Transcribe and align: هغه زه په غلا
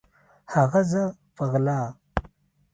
هغه 0.53 0.81
زه 0.91 1.03
په 1.35 1.43
غلا 1.51 1.79